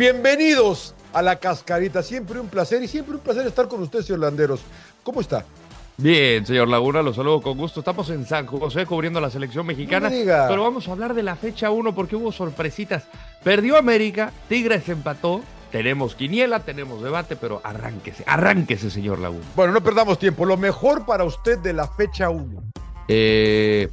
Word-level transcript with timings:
Bienvenidos 0.00 0.94
a 1.12 1.20
la 1.20 1.36
cascarita. 1.36 2.02
Siempre 2.02 2.40
un 2.40 2.48
placer 2.48 2.82
y 2.82 2.88
siempre 2.88 3.16
un 3.16 3.20
placer 3.20 3.46
estar 3.46 3.68
con 3.68 3.82
ustedes, 3.82 4.06
señor 4.06 4.20
Landeros. 4.20 4.62
¿Cómo 5.02 5.20
está? 5.20 5.44
Bien, 5.98 6.46
señor 6.46 6.68
Laguna, 6.68 7.02
lo 7.02 7.12
saludo 7.12 7.42
con 7.42 7.58
gusto. 7.58 7.80
Estamos 7.80 8.08
en 8.08 8.24
San 8.24 8.46
José 8.46 8.86
cubriendo 8.86 9.20
la 9.20 9.28
selección 9.28 9.66
mexicana. 9.66 10.08
No 10.08 10.14
me 10.14 10.20
diga. 10.20 10.48
pero 10.48 10.62
vamos 10.62 10.88
a 10.88 10.92
hablar 10.92 11.12
de 11.12 11.22
la 11.22 11.36
fecha 11.36 11.70
1 11.70 11.94
porque 11.94 12.16
hubo 12.16 12.32
sorpresitas. 12.32 13.04
Perdió 13.44 13.76
América, 13.76 14.32
Tigres 14.48 14.88
empató. 14.88 15.42
Tenemos 15.70 16.14
quiniela, 16.14 16.60
tenemos 16.60 17.02
debate, 17.02 17.36
pero 17.36 17.60
arránquese, 17.62 18.24
arránquese, 18.26 18.90
señor 18.90 19.18
Laguna. 19.18 19.44
Bueno, 19.54 19.74
no 19.74 19.82
perdamos 19.82 20.18
tiempo. 20.18 20.46
Lo 20.46 20.56
mejor 20.56 21.04
para 21.04 21.24
usted 21.24 21.58
de 21.58 21.74
la 21.74 21.86
fecha 21.86 22.30
1. 22.30 22.62
Eh, 23.06 23.90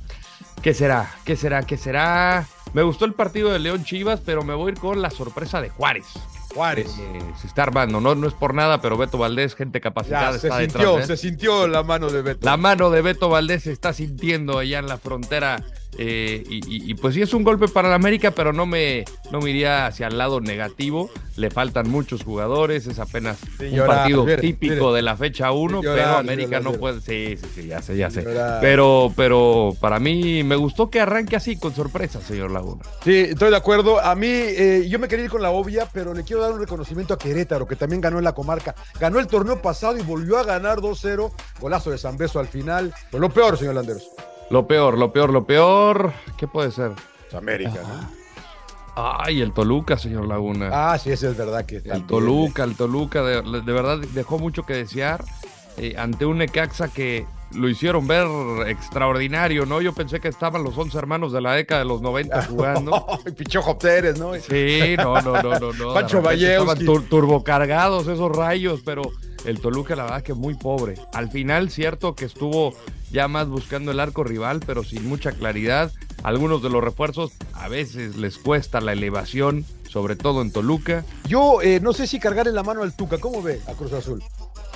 ¿Qué 0.62 0.74
será? 0.74 1.10
¿Qué 1.24 1.36
será? 1.36 1.64
¿Qué 1.64 1.78
será? 1.78 2.46
Me 2.74 2.82
gustó 2.84 3.06
el 3.06 3.14
partido 3.14 3.52
de 3.52 3.60
León 3.60 3.84
Chivas, 3.86 4.20
pero 4.26 4.44
me 4.44 4.54
voy 4.54 4.70
a 4.70 4.74
ir 4.74 4.80
con 4.80 5.02
la 5.02 5.10
sorpresa 5.10 5.62
de 5.62 5.70
Juárez. 5.70 6.06
Juárez. 6.54 6.96
Eh, 7.00 7.20
se 7.40 7.48
está 7.48 7.64
armando, 7.64 8.02
no, 8.02 8.16
no 8.16 8.28
es 8.28 8.34
por 8.34 8.54
nada, 8.54 8.82
pero 8.82 8.98
Beto 8.98 9.18
Valdés, 9.18 9.56
gente 9.56 9.80
capacitada, 9.80 10.32
Ya, 10.34 10.40
se 10.40 10.48
está 10.48 10.60
sintió, 10.60 11.06
se 11.06 11.18
sintió 11.18 11.68
la 11.68 11.84
mano 11.84 12.10
de 12.10 12.22
Beto. 12.22 12.46
La 12.46 12.58
mano 12.58 12.90
de 12.90 13.02
Beto 13.02 13.30
Valdés 13.30 13.64
se 13.64 13.72
está 13.72 13.94
sintiendo 13.94 14.58
allá 14.58 14.80
en 14.80 14.88
la 14.88 14.98
frontera. 14.98 15.64
eh, 16.00 16.44
y, 16.50 16.58
y- 16.58 16.92
y 16.92 16.94
pues 16.96 17.16
sí 17.16 17.22
es 17.24 17.34
un 17.34 17.44
golpe 17.44 17.68
para 17.68 17.90
la 17.90 17.96
América, 17.96 18.30
pero 18.32 18.54
no 18.54 18.66
me, 18.68 19.04
no 19.32 19.40
me 19.40 19.50
iría 19.50 19.86
hacia 19.88 20.08
el 20.08 20.18
lado 20.18 20.40
negativo. 20.42 21.10
Le 21.36 21.52
faltan 21.52 21.88
muchos 21.90 22.24
jugadores, 22.24 22.88
es 22.88 22.98
apenas 22.98 23.38
Sí, 23.60 23.66
un 23.66 23.72
llorar, 23.72 23.98
partido 23.98 24.24
mire, 24.24 24.38
típico 24.42 24.74
mire. 24.86 24.96
de 24.96 25.02
la 25.04 25.16
fecha 25.18 25.52
1, 25.52 25.80
Sí, 25.82 25.86
llorar, 25.86 26.06
pero 26.06 26.18
América 26.18 26.58
llorar, 26.60 26.64
no 26.64 26.80
puede. 26.80 27.02
Sí, 27.02 27.38
sí, 27.38 27.50
sí, 27.54 27.68
ya 27.68 27.82
sé, 27.82 27.96
ya 27.96 28.10
sé. 28.10 28.24
Llorar. 28.24 28.60
Pero, 28.60 29.14
pero 29.16 29.74
para 29.80 30.00
mí 30.00 30.44
me 30.44 30.56
gustó 30.56 30.90
que 30.90 31.00
arranque 31.00 31.36
así, 31.36 31.58
con 31.60 31.76
sorpresa, 31.76 32.20
señor 32.22 32.50
Laguna. 32.52 32.82
Sí, 33.04 33.16
estoy 33.16 33.52
de 33.52 33.56
acuerdo. 33.58 34.00
A 34.00 34.16
mí, 34.16 34.28
eh, 34.28 34.88
yo 34.90 34.98
me 34.98 35.08
quería 35.08 35.26
ir 35.26 35.32
con 35.32 35.44
la 35.44 35.52
obvia, 35.52 35.88
pero 35.94 36.14
le 36.16 36.24
quiero 36.24 36.42
dar 36.42 36.54
un 36.54 36.60
reconocimiento 36.60 37.14
a 37.14 37.20
Querétaro, 37.20 37.68
que 37.68 37.76
también 37.76 38.02
ganó 38.02 38.18
en 38.18 38.24
la 38.24 38.34
comarca. 38.34 38.74
Ganó 39.00 39.20
el 39.20 39.28
torneo 39.28 39.62
pasado 39.62 39.96
y 39.98 40.02
volvió 40.02 40.40
a 40.40 40.44
ganar 40.44 40.80
2-0. 40.80 41.32
Golazo 41.60 41.92
de 41.92 42.00
San 42.00 42.18
Beso 42.18 42.40
al 42.40 42.48
final. 42.48 42.94
Pues 43.12 43.22
lo 43.22 43.30
peor, 43.30 43.58
señor 43.60 43.76
Landeros. 43.76 44.10
Lo 44.50 44.66
peor, 44.66 44.98
lo 44.98 45.14
peor, 45.14 45.32
lo 45.32 45.46
peor. 45.46 46.14
¿Qué 46.40 46.48
puede 46.48 46.72
ser? 46.72 46.94
América, 47.36 47.76
¿no? 47.84 48.17
Ay, 49.00 49.42
el 49.42 49.54
Toluca, 49.54 49.98
señor 49.98 50.28
Laguna. 50.28 50.70
Ah, 50.72 50.98
sí, 50.98 51.12
eso 51.12 51.30
es 51.30 51.38
verdad 51.38 51.66
que 51.66 51.78
El. 51.86 52.06
Toluca, 52.08 52.64
el 52.64 52.76
Toluca, 52.76 53.22
de, 53.22 53.42
de 53.62 53.72
verdad 53.74 54.00
dejó 54.14 54.40
mucho 54.40 54.64
que 54.64 54.74
desear 54.74 55.24
eh, 55.78 55.94
ante 56.00 56.26
un 56.26 56.40
Necaxa 56.40 56.88
que 56.88 57.26
lo 57.54 57.70
hicieron 57.70 58.08
ver 58.08 58.26
extraordinario, 58.68 59.66
¿no? 59.68 59.82
Yo 59.82 59.94
pensé 59.94 60.20
que 60.20 60.28
estaban 60.28 60.64
los 60.64 60.76
11 60.78 60.98
hermanos 60.98 61.32
de 61.32 61.42
la 61.42 61.54
década 61.54 61.80
de 61.82 61.88
los 61.88 62.02
90 62.02 62.42
jugando. 62.50 63.06
Pichojo 63.38 63.78
Pérez, 63.78 64.18
¿no? 64.18 64.34
Sí, 64.36 64.96
no, 64.98 65.22
no, 65.22 65.42
no, 65.44 65.60
no. 65.60 65.74
no. 65.74 65.94
Pancho 65.94 66.18
Estaban 66.32 66.80
tur- 66.80 67.08
turbocargados 67.08 68.08
esos 68.08 68.36
rayos, 68.36 68.82
pero 68.84 69.04
el 69.46 69.60
Toluca 69.62 69.96
la 69.96 70.04
verdad 70.06 70.24
que 70.24 70.34
muy 70.34 70.56
pobre. 70.56 70.96
Al 71.14 71.30
final, 71.30 71.70
cierto 71.70 72.16
que 72.16 72.26
estuvo 72.26 72.74
ya 73.12 73.28
más 73.28 73.48
buscando 73.48 73.92
el 73.92 74.00
arco 74.00 74.24
rival, 74.24 74.60
pero 74.66 74.84
sin 74.84 75.08
mucha 75.08 75.32
claridad. 75.34 75.92
Algunos 76.28 76.62
de 76.62 76.70
los 76.70 76.84
refuerzos 76.84 77.32
a 77.54 77.70
veces 77.70 78.18
les 78.18 78.38
cuesta 78.38 78.82
la 78.82 78.92
elevación, 78.92 79.64
sobre 79.90 80.18
todo 80.18 80.42
en 80.42 80.52
Toluca. 80.52 81.06
Yo 81.26 81.62
eh, 81.62 81.80
no 81.80 81.94
sé 81.94 82.06
si 82.06 82.20
cargar 82.20 82.50
en 82.50 82.56
la 82.56 82.64
mano 82.64 82.84
al 82.84 82.94
Tuca. 82.94 83.18
¿Cómo 83.18 83.42
ve 83.42 83.62
a 83.66 83.72
Cruz 83.72 83.94
Azul? 83.94 84.22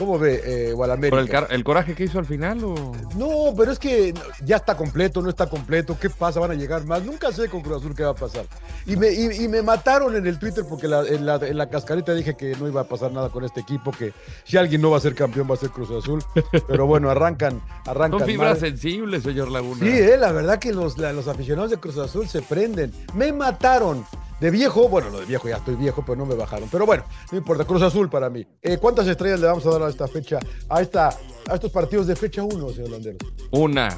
¿Cómo 0.02 0.18
ve 0.18 0.42
eh? 0.44 0.74
¿Por 1.12 1.20
el, 1.52 1.64
coraje 1.64 1.94
que 1.94 2.06
hizo 2.06 2.18
al 2.18 2.26
final 2.26 2.64
o...? 2.64 2.74
No, 3.16 3.54
pero 3.56 3.72
es 3.72 3.78
que 3.78 4.16
ya 4.44 4.56
está 4.56 4.76
completo, 4.76 5.22
no 5.22 5.30
está 5.30 5.48
completo. 5.48 5.96
¿Qué 6.02 6.10
pasa? 6.10 6.40
¿Van 6.40 6.50
a 6.50 6.56
llegar 6.56 6.84
más? 6.86 7.04
Nunca 7.04 7.32
sé 7.32 7.50
con 7.50 7.62
Cruz 7.62 7.78
Azul 7.78 7.94
qué 7.96 8.02
va 8.04 8.10
a 8.10 8.16
pasar. 8.16 8.46
Y 8.88 8.96
me, 8.96 9.12
y, 9.12 9.44
y 9.44 9.48
me 9.48 9.62
mataron 9.62 10.16
en 10.16 10.26
el 10.26 10.40
Twitter 10.40 10.64
porque 10.68 10.88
la- 10.88 11.06
en, 11.08 11.24
la, 11.28 11.36
en 11.36 11.56
la 11.56 11.70
cascarita 11.70 12.16
dije 12.16 12.36
que 12.36 12.56
no 12.56 12.68
iba 12.68 12.82
a 12.82 12.86
pasar 12.86 13.12
nada 13.12 13.30
con 13.30 13.44
este 13.44 13.60
equipo, 13.60 13.92
que 13.92 14.12
si 14.44 14.58
alguien 14.58 14.82
no 14.82 14.90
va 14.90 14.98
a 14.98 15.02
ser 15.02 15.14
campeón 15.14 15.48
va 15.48 15.54
a 15.54 15.58
ser 15.58 15.70
Cruz 15.70 15.92
Azul. 15.92 16.24
Pero 16.68 16.88
bueno, 16.88 17.12
arrancan, 17.12 17.62
arrancan. 17.86 18.22
Son 18.22 18.28
fibras 18.28 18.60
mal. 18.60 18.60
sensibles, 18.60 19.22
señor 19.22 19.52
Laguna. 19.52 19.82
Sí, 19.86 19.88
eh, 19.92 20.18
la 20.18 20.32
verdad 20.32 20.58
que 20.58 20.74
los, 20.74 20.98
la- 20.98 21.14
los 21.14 21.28
aficionados 21.28 21.70
de 21.70 21.78
Cruz 21.78 22.00
Azul 22.00 22.28
se 22.28 22.42
prenden. 22.42 22.92
Me 23.14 23.32
mataron. 23.32 24.04
De 24.42 24.50
viejo, 24.52 24.90
bueno, 24.90 25.10
lo 25.12 25.20
de 25.20 25.26
viejo 25.28 25.48
ya 25.48 25.58
estoy 25.58 25.76
viejo, 25.76 26.04
pero 26.04 26.16
no 26.18 26.26
me 26.26 26.34
bajaron. 26.36 26.68
Pero 26.72 26.86
bueno, 26.88 27.04
no 27.32 27.38
importa, 27.38 27.64
Cruz 27.64 27.84
Azul 27.84 28.10
para 28.10 28.28
mí. 28.30 28.46
Eh, 28.62 28.78
¿Cuántas 28.80 29.08
estrellas 29.08 29.40
le 29.40 29.46
vamos 29.46 29.64
a 29.68 29.70
dar 29.70 29.84
a 29.84 29.90
esta 29.90 30.08
fecha, 30.08 30.40
a, 30.68 30.82
esta, 30.82 31.10
a 31.48 31.54
estos 31.54 31.72
partidos 31.72 32.08
de 32.08 32.16
fecha 32.16 32.44
1, 32.44 32.70
señor 32.70 32.90
Landeros? 32.90 33.20
Una. 33.52 33.98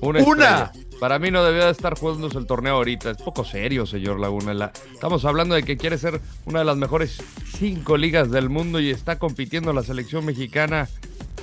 Una. 0.00 0.72
Para 1.00 1.18
mí 1.18 1.30
no 1.30 1.44
debía 1.44 1.66
de 1.66 1.72
estar 1.72 1.98
jugándose 1.98 2.38
el 2.38 2.46
torneo 2.46 2.76
ahorita. 2.76 3.10
Es 3.10 3.18
poco 3.18 3.44
serio, 3.44 3.84
señor 3.84 4.18
Laguna. 4.18 4.54
La- 4.54 4.72
estamos 4.92 5.24
hablando 5.24 5.54
de 5.54 5.62
que 5.62 5.76
quiere 5.76 5.98
ser 5.98 6.20
una 6.46 6.60
de 6.60 6.64
las 6.64 6.76
mejores 6.76 7.18
cinco 7.58 7.96
ligas 7.96 8.30
del 8.30 8.48
mundo 8.48 8.80
y 8.80 8.90
está 8.90 9.18
compitiendo 9.18 9.72
la 9.72 9.82
selección 9.82 10.24
mexicana. 10.24 10.88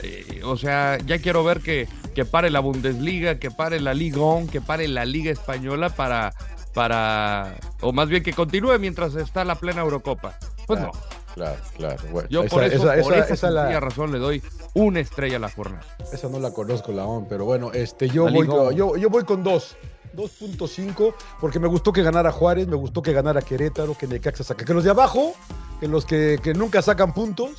Eh, 0.02 0.42
o 0.44 0.58
sea, 0.58 0.98
ya 1.06 1.20
quiero 1.20 1.44
ver 1.44 1.60
que, 1.62 1.88
que 2.16 2.26
pare 2.26 2.50
la 2.50 2.60
Bundesliga, 2.60 3.40
que 3.40 3.52
pare 3.52 3.80
la 3.80 3.94
Liga 3.94 4.20
1, 4.22 4.48
que 4.52 4.62
pare 4.62 4.88
la 4.88 5.06
Liga 5.06 5.32
Española 5.32 5.90
para, 5.90 6.34
para. 6.76 7.56
O 7.82 7.92
más 7.92 8.08
bien 8.10 8.22
que 8.22 8.34
continúe 8.34 8.78
mientras 8.80 9.16
está 9.16 9.44
la 9.44 9.56
plena 9.56 9.82
Eurocopa. 9.82 10.38
Pues 10.68 10.80
Claro, 10.80 10.92
no. 10.94 11.16
Claro, 11.34 11.58
claro. 11.76 12.04
Bueno, 12.12 12.30
Yo 12.30 12.44
esa, 12.44 12.50
por 12.56 12.64
eso, 12.64 12.76
esa, 12.94 13.02
por 13.04 13.14
esa- 13.14 13.24
esa 13.26 13.34
esa 13.34 13.50
la- 13.50 13.80
razón 13.80 14.12
le 14.12 14.20
doy 14.20 14.42
una 14.74 15.00
estrella 15.00 15.38
a 15.38 15.40
la 15.40 15.50
jornada. 15.50 15.84
esa 16.14 16.30
no 16.30 16.40
la 16.40 16.52
conozco, 16.52 16.92
la 16.92 17.06
ON, 17.06 17.26
pero 17.28 17.44
bueno, 17.46 17.72
este, 17.74 18.08
yo, 18.10 18.30
voy, 18.30 18.48
yo, 18.76 18.96
yo 18.98 19.10
voy 19.10 19.24
con 19.24 19.44
dos. 19.44 19.76
2.5, 20.16 21.14
porque 21.42 21.60
me 21.60 21.68
gustó 21.68 21.92
que 21.92 22.02
ganara 22.02 22.32
Juárez, 22.32 22.68
me 22.70 22.78
gustó 22.78 23.02
que 23.02 23.12
ganara 23.12 23.42
Querétaro, 23.42 23.98
que 23.98 24.08
Necaxa 24.08 24.46
saca. 24.46 24.64
Que 24.64 24.74
los 24.74 24.86
de 24.86 24.92
abajo, 24.92 25.34
que 25.82 25.90
los 25.90 26.06
que, 26.06 26.40
que 26.42 26.54
nunca 26.54 26.82
sacan 26.82 27.14
puntos, 27.14 27.52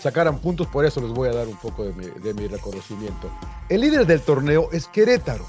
sacaran 0.00 0.38
puntos, 0.38 0.68
por 0.68 0.84
eso 0.84 1.00
les 1.00 1.10
voy 1.10 1.28
a 1.28 1.32
dar 1.32 1.48
un 1.48 1.56
poco 1.56 1.82
de 1.82 1.92
mi, 1.92 2.06
de 2.06 2.32
mi 2.34 2.46
reconocimiento. 2.46 3.28
El 3.68 3.80
líder 3.80 4.06
del 4.06 4.20
torneo 4.20 4.68
es 4.70 4.86
Querétaro. 4.86 5.44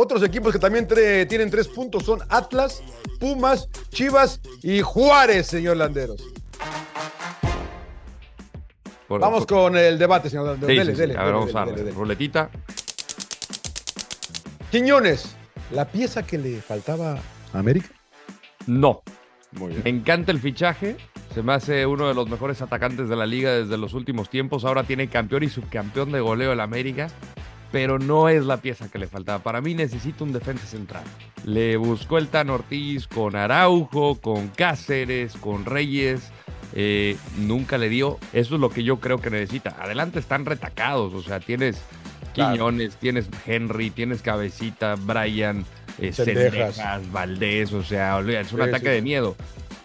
Otros 0.00 0.22
equipos 0.22 0.52
que 0.52 0.60
también 0.60 0.86
tre- 0.86 1.26
tienen 1.26 1.50
tres 1.50 1.66
puntos 1.66 2.04
son 2.04 2.20
Atlas, 2.28 2.84
Pumas, 3.18 3.68
Chivas 3.90 4.40
y 4.62 4.80
Juárez, 4.80 5.48
señor 5.48 5.76
Landeros. 5.76 6.22
Por- 9.08 9.20
Vamos 9.20 9.40
por- 9.44 9.46
con 9.64 9.76
el 9.76 9.98
debate, 9.98 10.30
señor 10.30 10.46
Landeros. 10.46 10.70
Sí, 10.70 10.78
Dele, 10.78 10.90
sí, 10.92 10.94
sí. 10.94 11.00
dele, 11.00 11.14
A 11.14 11.24
ver, 11.24 11.26
dele, 11.26 11.38
vamos 11.40 11.54
a 11.56 11.58
dele, 11.60 11.70
ver. 11.70 11.74
dele, 11.78 11.84
dele. 11.90 11.98
Ruletita. 11.98 12.50
Quiñones, 14.70 15.34
la 15.72 15.84
pieza 15.86 16.22
que 16.24 16.38
le 16.38 16.60
faltaba 16.60 17.18
a 17.52 17.58
América. 17.58 17.88
No. 18.68 19.02
Muy 19.50 19.72
Me 19.82 19.90
encanta 19.90 20.30
el 20.30 20.38
fichaje. 20.38 20.96
Se 21.34 21.42
me 21.42 21.54
hace 21.54 21.86
uno 21.86 22.06
de 22.06 22.14
los 22.14 22.28
mejores 22.28 22.62
atacantes 22.62 23.08
de 23.08 23.16
la 23.16 23.26
liga 23.26 23.50
desde 23.50 23.76
los 23.76 23.94
últimos 23.94 24.30
tiempos. 24.30 24.64
Ahora 24.64 24.84
tiene 24.84 25.08
campeón 25.08 25.42
y 25.42 25.48
subcampeón 25.48 26.12
de 26.12 26.20
goleo 26.20 26.52
el 26.52 26.60
América. 26.60 27.08
Pero 27.70 27.98
no 27.98 28.28
es 28.28 28.44
la 28.44 28.58
pieza 28.58 28.88
que 28.90 28.98
le 28.98 29.06
faltaba. 29.06 29.40
Para 29.40 29.60
mí 29.60 29.74
necesita 29.74 30.24
un 30.24 30.32
defensa 30.32 30.66
central. 30.66 31.04
Le 31.44 31.76
buscó 31.76 32.16
el 32.18 32.28
Tan 32.28 32.48
Ortiz 32.50 33.06
con 33.06 33.36
Araujo, 33.36 34.14
con 34.20 34.48
Cáceres, 34.48 35.34
con 35.34 35.64
Reyes. 35.66 36.22
Eh, 36.74 37.16
nunca 37.38 37.76
le 37.78 37.88
dio. 37.88 38.18
Eso 38.32 38.54
es 38.54 38.60
lo 38.60 38.70
que 38.70 38.84
yo 38.84 39.00
creo 39.00 39.20
que 39.20 39.30
necesita. 39.30 39.76
Adelante 39.80 40.18
están 40.18 40.46
retacados. 40.46 41.12
O 41.14 41.22
sea, 41.22 41.40
tienes 41.40 41.80
Claro. 42.34 42.52
Quiñones, 42.52 42.96
tienes 42.96 43.26
Henry, 43.46 43.90
tienes 43.90 44.22
Cabecita, 44.22 44.94
Brian, 44.96 45.64
eh, 45.98 46.12
Cendejas. 46.12 47.10
Valdés. 47.10 47.72
O 47.72 47.82
sea, 47.82 48.20
es 48.20 48.52
un 48.52 48.60
Sí, 48.60 48.68
ataque 48.68 48.86
sí, 48.86 48.92
de 48.92 49.02
miedo. 49.02 49.34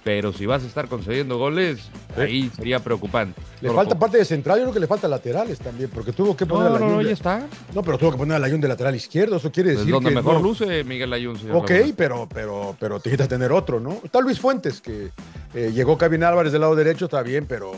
Pero 0.03 0.33
si 0.33 0.45
vas 0.45 0.63
a 0.63 0.67
estar 0.67 0.89
concediendo 0.89 1.37
goles, 1.37 1.79
Sí. 2.15 2.21
ahí 2.21 2.51
sería 2.55 2.79
preocupante. 2.79 3.41
Le 3.61 3.71
falta 3.71 3.97
parte 3.97 4.17
de 4.17 4.25
central, 4.25 4.57
yo 4.57 4.63
creo 4.65 4.73
que 4.73 4.79
le 4.81 4.87
falta 4.87 5.07
laterales 5.07 5.59
también, 5.59 5.89
porque 5.93 6.11
tuvo 6.11 6.35
que 6.35 6.45
poner 6.45 6.69
No, 6.71 6.75
a 6.75 6.79
no, 6.79 6.89
no, 6.95 7.01
ya 7.01 7.11
está. 7.11 7.47
No, 7.73 7.81
pero 7.83 7.97
tuvo 7.97 8.11
que 8.11 8.17
poner 8.17 8.35
a 8.35 8.39
Layún 8.39 8.59
de 8.59 8.67
lateral 8.67 8.93
izquierdo, 8.95 9.37
eso 9.37 9.49
quiere 9.51 9.71
Es 9.71 9.77
decir 9.77 9.93
donde 9.93 10.09
que 10.09 10.15
mejor 10.17 10.35
no- 10.35 10.41
luce 10.41 10.83
Miguel 10.83 11.13
Ayun, 11.13 11.39
señor 11.39 11.55
Ok, 11.55 11.71
pero, 11.95 12.27
pero, 12.31 12.75
pero 12.79 12.99
te 12.99 13.09
necesitas 13.09 13.29
tener 13.29 13.51
otro, 13.53 13.79
¿no? 13.79 14.01
Está 14.03 14.19
Luis 14.19 14.39
Fuentes, 14.39 14.81
que 14.81 15.11
eh, 15.53 15.71
llegó 15.73 15.97
Kevin 15.97 16.23
Álvarez 16.25 16.51
del 16.51 16.61
lado 16.61 16.75
derecho, 16.75 17.05
está 17.05 17.21
bien, 17.23 17.45
pero. 17.47 17.71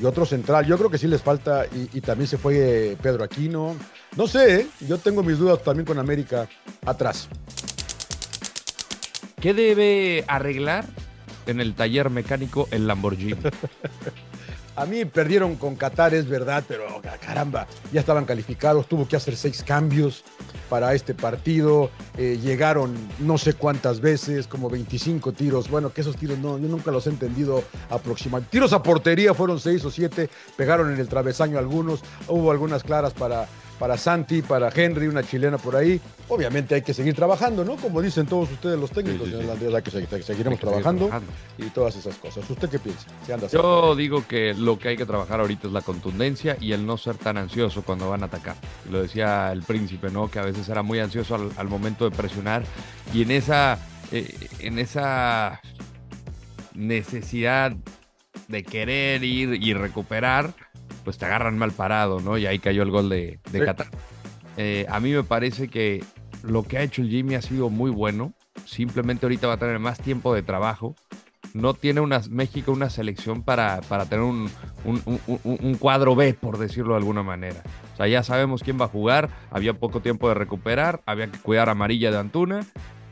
Y 0.00 0.04
otro 0.04 0.24
central, 0.26 0.64
yo 0.66 0.78
creo 0.78 0.90
que 0.90 0.98
sí 0.98 1.06
les 1.08 1.22
falta, 1.22 1.66
y, 1.66 1.98
y 1.98 2.00
también 2.00 2.28
se 2.28 2.38
fue 2.38 2.54
eh, 2.92 2.96
Pedro 3.02 3.24
Aquino. 3.24 3.74
No 4.16 4.26
sé, 4.28 4.60
¿eh? 4.60 4.66
yo 4.86 4.96
tengo 4.98 5.22
mis 5.24 5.38
dudas 5.38 5.60
también 5.62 5.84
con 5.86 5.98
América 5.98 6.48
atrás. 6.86 7.28
¿Qué 9.40 9.54
debe 9.54 10.24
arreglar 10.28 10.84
en 11.48 11.60
el 11.60 11.74
taller 11.74 12.10
mecánico 12.10 12.68
el 12.70 12.86
Lamborghini? 12.86 13.34
A 14.78 14.86
mí 14.86 15.04
perdieron 15.04 15.56
con 15.56 15.74
Qatar, 15.74 16.14
es 16.14 16.28
verdad, 16.28 16.62
pero 16.68 16.84
caramba, 17.20 17.66
ya 17.92 17.98
estaban 17.98 18.24
calificados, 18.24 18.86
tuvo 18.86 19.08
que 19.08 19.16
hacer 19.16 19.36
seis 19.36 19.64
cambios 19.64 20.22
para 20.70 20.94
este 20.94 21.14
partido, 21.14 21.90
eh, 22.16 22.38
llegaron 22.40 22.94
no 23.18 23.38
sé 23.38 23.54
cuántas 23.54 24.00
veces, 24.00 24.46
como 24.46 24.70
25 24.70 25.32
tiros, 25.32 25.68
bueno, 25.68 25.92
que 25.92 26.02
esos 26.02 26.16
tiros 26.16 26.38
no, 26.38 26.58
yo 26.58 26.68
nunca 26.68 26.92
los 26.92 27.08
he 27.08 27.10
entendido 27.10 27.64
aproximadamente. 27.90 28.52
Tiros 28.52 28.72
a 28.72 28.80
portería 28.80 29.34
fueron 29.34 29.58
seis 29.58 29.84
o 29.84 29.90
siete, 29.90 30.30
pegaron 30.56 30.92
en 30.92 31.00
el 31.00 31.08
travesaño 31.08 31.58
algunos, 31.58 32.04
hubo 32.28 32.52
algunas 32.52 32.84
claras 32.84 33.12
para 33.14 33.48
para 33.78 33.96
Santi, 33.96 34.42
para 34.42 34.70
Henry, 34.74 35.06
una 35.06 35.22
chilena 35.22 35.58
por 35.58 35.76
ahí. 35.76 36.00
Obviamente 36.28 36.74
hay 36.74 36.82
que 36.82 36.92
seguir 36.92 37.14
trabajando, 37.14 37.64
¿no? 37.64 37.76
Como 37.76 38.02
dicen 38.02 38.26
todos 38.26 38.50
ustedes 38.50 38.78
los 38.78 38.90
técnicos, 38.90 39.28
señor 39.28 39.76
hay 39.76 39.82
que, 39.82 39.90
seguir, 39.90 40.22
seguiremos 40.22 40.58
trabajando, 40.58 41.10
y 41.56 41.64
todas 41.70 41.96
esas 41.96 42.16
cosas. 42.16 42.48
¿Usted 42.48 42.68
qué 42.68 42.78
piensa? 42.78 43.06
Yo 43.50 43.94
digo 43.96 44.26
que 44.26 44.54
lo 44.54 44.78
que 44.78 44.88
hay 44.88 44.96
que 44.96 45.06
trabajar 45.06 45.40
ahorita 45.40 45.68
es 45.68 45.72
la 45.72 45.82
contundencia 45.82 46.56
y 46.60 46.72
el 46.72 46.84
no 46.84 46.98
ser 46.98 47.16
tan 47.16 47.38
ansioso 47.38 47.82
cuando 47.82 48.10
van 48.10 48.22
a 48.22 48.26
atacar. 48.26 48.56
Lo 48.90 49.00
decía 49.00 49.52
el 49.52 49.62
príncipe, 49.62 50.10
¿no? 50.10 50.30
Que 50.30 50.38
a 50.38 50.42
veces 50.42 50.68
era 50.68 50.82
muy 50.82 50.98
ansioso 50.98 51.34
al, 51.34 51.68
momento 51.68 52.08
de 52.08 52.16
presionar 52.16 52.64
y 53.12 53.22
en 53.22 53.30
esa, 53.30 53.78
eh, 54.10 54.48
en 54.60 54.78
esa 54.78 55.60
necesidad 56.74 57.72
de 58.48 58.62
querer 58.64 59.22
ir 59.24 59.62
y 59.62 59.74
recuperar, 59.74 60.54
pues 61.08 61.16
te 61.16 61.24
agarran 61.24 61.56
mal 61.56 61.72
parado, 61.72 62.20
¿no? 62.20 62.36
Y 62.36 62.44
ahí 62.44 62.58
cayó 62.58 62.82
el 62.82 62.90
gol 62.90 63.08
de, 63.08 63.40
de 63.50 63.64
Qatar. 63.64 63.86
Eh, 64.58 64.84
a 64.90 65.00
mí 65.00 65.10
me 65.10 65.22
parece 65.22 65.68
que 65.68 66.04
lo 66.42 66.64
que 66.64 66.76
ha 66.76 66.82
hecho 66.82 67.00
el 67.00 67.08
Jimmy 67.08 67.34
ha 67.34 67.40
sido 67.40 67.70
muy 67.70 67.90
bueno. 67.90 68.34
Simplemente 68.66 69.24
ahorita 69.24 69.46
va 69.46 69.54
a 69.54 69.56
tener 69.56 69.78
más 69.78 69.98
tiempo 70.00 70.34
de 70.34 70.42
trabajo. 70.42 70.96
No 71.54 71.72
tiene 71.72 72.02
una, 72.02 72.20
México 72.28 72.72
una 72.72 72.90
selección 72.90 73.42
para, 73.42 73.80
para 73.88 74.04
tener 74.04 74.22
un, 74.22 74.50
un, 74.84 75.74
cuadro 75.76 76.14
B, 76.14 76.34
por 76.34 76.58
decirlo 76.58 76.92
de 76.92 76.98
alguna 76.98 77.22
manera. 77.22 77.62
O 77.94 77.96
sea, 77.96 78.06
ya 78.06 78.22
sabemos 78.22 78.62
quién 78.62 78.78
va 78.78 78.84
a 78.84 78.88
jugar. 78.88 79.30
Había 79.50 79.72
poco 79.72 80.02
tiempo 80.02 80.28
de 80.28 80.34
recuperar. 80.34 81.00
Había 81.06 81.28
que 81.28 81.38
cuidar 81.38 81.70
a 81.70 81.72
Amarilla 81.72 82.10
de 82.10 82.18
Antuna 82.18 82.66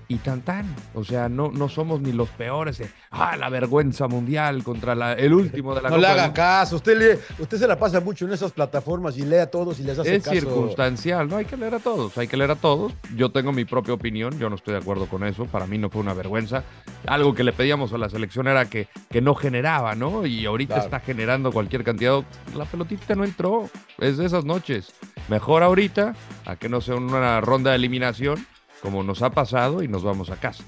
y 0.09 0.17
tan 0.17 0.43
tan. 0.43 0.75
O 0.95 1.05
sea, 1.05 1.29
no, 1.29 1.51
no 1.51 1.69
somos 1.69 2.01
ni 2.01 2.13
los 2.13 2.29
peores. 2.31 2.83
ah, 3.11 3.37
la 3.37 3.49
vergüenza 3.49 4.07
mundial 4.07 4.63
contra 4.63 4.95
la, 4.95 5.15
el 5.15 5.33
último 5.35 5.75
de 5.75 5.83
la 5.83 5.91
No 5.91 5.99
le 5.99 6.07
haga 6.07 6.33
caso. 6.33 6.77
Usted, 6.77 6.99
lee, 6.99 7.19
usted 7.39 7.59
se 7.59 7.67
la 7.67 7.79
pasa 7.79 8.01
mucho 8.01 8.27
en 8.27 8.33
esas 8.33 8.53
plataformas 8.53 9.19
y 9.19 9.25
lee 9.25 9.37
a 9.37 9.51
todos 9.51 9.81
y 9.81 9.83
les 9.83 9.99
hace 9.99 10.19
caso. 10.19 10.33
Es 10.33 10.41
circunstancial, 10.41 11.29
no 11.29 11.37
hay 11.37 11.45
que 11.45 11.57
leer 11.57 11.75
a 11.75 11.79
todos, 11.81 12.17
hay 12.19 12.29
que 12.29 12.37
leer 12.37 12.53
a 12.53 12.57
todos. 12.57 12.93
Yo 13.17 13.31
tengo 13.31 13.53
mi 13.53 13.65
propia 13.65 13.95
opinión, 13.95 14.39
yo 14.39 14.49
no 14.49 14.57
estoy 14.57 14.75
de 14.75 14.81
acuerdo 14.81 15.07
con 15.07 15.25
eso. 15.25 15.47
Para 15.47 15.67
mí 15.67 15.79
no 15.79 15.91
fue 15.91 16.03
una 16.03 16.15
vergüenza. 16.15 16.63
Algo 17.07 17.35
que 17.35 17.45
le 17.45 17.53
pedíamos 17.53 17.93
a 17.93 17.99
la 17.99 18.09
selección 18.09 18.47
era 18.47 18.67
que, 18.67 18.89
que 19.11 19.21
no 19.21 19.35
generaba, 19.35 19.95
¿no? 19.95 20.25
Y 20.27 20.47
ahorita 20.47 20.79
está 20.79 21.01
generando 21.01 21.53
cualquier 21.53 21.83
cantidad. 21.83 22.23
La 22.55 22.65
pelotita 22.65 23.15
no 23.15 23.25
entró. 23.25 23.69
Es 23.99 24.19
de 24.19 24.27
esas 24.27 24.45
noches. 24.45 24.93
Mejor 25.29 25.63
ahorita 25.63 26.15
a 26.45 26.57
que 26.57 26.69
no 26.69 26.81
sea 26.81 26.95
una 26.95 27.41
ronda 27.41 27.71
de 27.71 27.77
eliminación 27.77 28.47
como 28.87 29.03
nos 29.03 29.21
ha 29.23 29.31
pasado 29.31 29.83
y 29.83 29.89
nos 29.89 30.05
vamos 30.05 30.31
a 30.31 30.37
casa. 30.37 30.63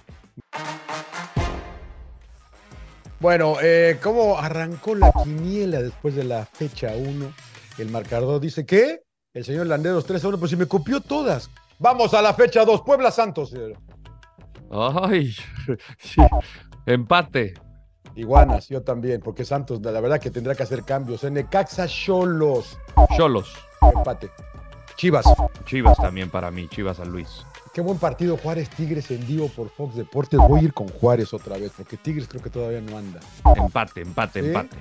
Bueno, 3.21 3.59
eh, 3.63 4.01
¿cómo 4.03 4.37
arrancó 4.37 4.97
la 4.97 5.13
quiniela 5.13 5.81
después 5.81 6.17
de 6.17 6.25
la 6.25 6.45
fecha 6.45 6.97
1? 6.97 7.33
El 7.79 7.91
marcador 7.93 8.41
dice 8.41 8.67
que 8.67 9.03
el 9.35 9.45
señor 9.45 9.69
Landeros 9.69 10.05
3 10.05 10.25
a 10.25 10.29
1, 10.31 10.39
pues 10.39 10.51
si 10.51 10.57
me 10.57 10.67
copió 10.67 11.01
todas. 11.01 11.49
Vamos 11.79 12.13
a 12.13 12.21
la 12.21 12.35
fecha 12.35 12.65
2, 12.65 12.83
Puebla 12.83 13.13
Santos. 13.13 13.55
Ay, 14.73 15.33
sí. 15.99 16.21
empate. 16.87 17.55
Iguanas, 18.17 18.69
yo 18.69 18.83
también, 18.83 19.21
porque 19.21 19.45
Santos, 19.45 19.81
la 19.81 20.01
verdad 20.01 20.19
que 20.19 20.33
tendrá 20.33 20.57
que 20.57 20.65
hacer 20.65 20.83
cambios. 20.83 21.23
En 21.23 21.35
Necaxa, 21.35 21.87
Cholos. 21.87 22.81
Cholos. 23.17 23.55
Empate. 23.81 24.29
Chivas. 24.97 25.25
Chivas 25.67 25.97
también 25.99 26.31
para 26.31 26.51
mí, 26.51 26.67
Chivas 26.67 26.97
San 26.97 27.11
Luis. 27.13 27.45
Qué 27.79 27.83
buen 27.83 27.99
partido 27.99 28.37
Juárez 28.37 28.69
Tigres 28.71 29.09
en 29.13 29.25
vivo 29.25 29.47
por 29.47 29.71
Fox 29.71 29.95
Deportes. 29.95 30.41
Voy 30.49 30.59
a 30.59 30.63
ir 30.65 30.73
con 30.75 30.89
Juárez 30.89 31.33
otra 31.33 31.57
vez, 31.59 31.71
porque 31.77 31.97
Tigres 31.97 32.27
creo 32.27 32.43
que 32.43 32.51
todavía 32.51 32.81
no 32.81 32.99
anda. 32.99 33.21
Empate, 33.55 34.01
empate, 34.01 34.41
empate. 34.41 34.77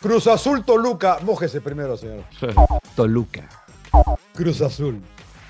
Cruz 0.00 0.26
Azul 0.26 0.64
Toluca. 0.64 1.18
Mójese 1.20 1.60
primero, 1.60 1.98
señor. 1.98 2.24
Toluca. 2.96 3.46
Cruz 4.34 4.62
Azul. 4.62 5.02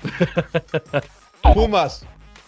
Pumas. 1.53 2.05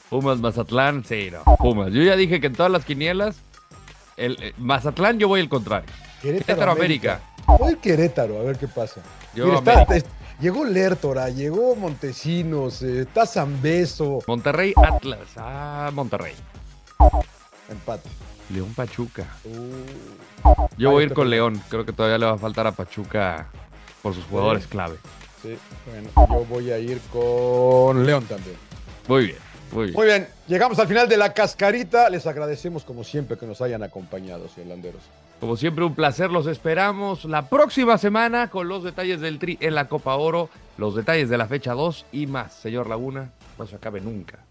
Pumas, 0.09 0.39
Mazatlán, 0.39 1.05
sí, 1.05 1.29
no. 1.31 1.45
Pumas. 1.55 1.93
Yo 1.93 2.03
ya 2.03 2.17
dije 2.17 2.41
que 2.41 2.47
en 2.47 2.53
todas 2.53 2.69
las 2.69 2.83
quinielas, 2.83 3.37
el, 4.17 4.35
eh, 4.41 4.53
Mazatlán 4.57 5.19
yo 5.19 5.29
voy 5.29 5.39
al 5.39 5.47
contrario. 5.47 5.89
Querétaro, 6.21 6.73
América. 6.73 7.21
Voy 7.47 7.77
Querétaro, 7.77 8.41
a 8.41 8.43
ver 8.43 8.57
qué 8.57 8.67
pasa. 8.67 8.99
Yo 9.33 9.57
América. 9.57 10.03
Llegó 10.41 10.65
Lertora, 10.65 11.29
llegó 11.29 11.75
Montesinos, 11.75 12.81
eh, 12.81 13.01
está 13.01 13.27
Zambeso. 13.27 14.23
Monterrey 14.25 14.73
Atlas. 14.75 15.19
Ah, 15.37 15.91
Monterrey. 15.93 16.33
Empate. 17.69 18.09
León 18.49 18.73
Pachuca. 18.73 19.27
Uh. 19.45 20.65
Yo 20.77 20.89
voy 20.89 21.03
a 21.03 21.05
ir 21.05 21.13
con 21.13 21.29
León. 21.29 21.61
Creo 21.69 21.85
que 21.85 21.93
todavía 21.93 22.17
le 22.17 22.25
va 22.25 22.33
a 22.33 22.37
faltar 22.39 22.65
a 22.65 22.71
Pachuca 22.71 23.49
por 24.01 24.15
sus 24.15 24.25
jugadores 24.25 24.65
clave. 24.65 24.97
Sí, 25.43 25.55
bueno, 25.85 26.09
yo 26.15 26.45
voy 26.45 26.71
a 26.71 26.79
ir 26.79 26.99
con 27.13 28.03
León 28.03 28.25
también. 28.25 28.57
Muy 29.07 29.27
bien. 29.27 29.37
Muy 29.71 29.85
bien. 29.85 29.95
Muy 29.95 30.05
bien. 30.07 30.27
Llegamos 30.47 30.79
al 30.79 30.87
final 30.87 31.07
de 31.07 31.17
la 31.17 31.35
cascarita. 31.35 32.09
Les 32.09 32.25
agradecemos 32.25 32.83
como 32.83 33.03
siempre 33.03 33.37
que 33.37 33.45
nos 33.45 33.61
hayan 33.61 33.83
acompañado, 33.83 34.49
señor 34.49 34.69
Landeros. 34.69 35.03
Como 35.41 35.57
siempre, 35.57 35.83
un 35.83 35.95
placer. 35.95 36.29
Los 36.29 36.45
esperamos 36.45 37.25
la 37.25 37.49
próxima 37.49 37.97
semana 37.97 38.51
con 38.51 38.67
los 38.67 38.83
detalles 38.83 39.21
del 39.21 39.39
Tri 39.39 39.57
en 39.59 39.73
la 39.73 39.89
Copa 39.89 40.15
Oro, 40.15 40.49
los 40.77 40.95
detalles 40.95 41.29
de 41.29 41.37
la 41.39 41.47
fecha 41.47 41.73
2 41.73 42.05
y 42.11 42.27
más. 42.27 42.53
Señor 42.53 42.87
Laguna, 42.87 43.31
no 43.57 43.65
se 43.65 43.75
acabe 43.75 44.01
nunca. 44.01 44.45